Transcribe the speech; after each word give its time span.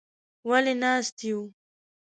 _ولې 0.47 0.73
ناست 0.81 1.17
يو؟ 1.27 1.39